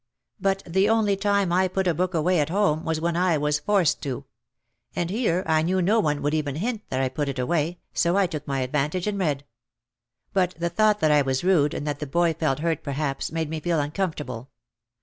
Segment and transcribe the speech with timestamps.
[0.39, 3.59] But the only time I put a book away at home was when I was
[3.59, 4.25] forced to.
[4.95, 8.17] And here I knew no one would even hint that I put it away so
[8.17, 9.45] I took my advantage and read.
[10.33, 13.47] But the thought that I was rude and that the boy felt hurt perhaps, made
[13.51, 14.49] me feel uncomfortable.